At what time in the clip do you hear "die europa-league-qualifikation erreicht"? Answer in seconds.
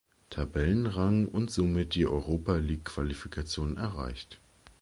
1.93-4.39